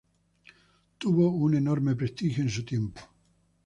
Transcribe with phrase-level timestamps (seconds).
[0.97, 3.01] Tuvo un enorme prestigio en su tiempo.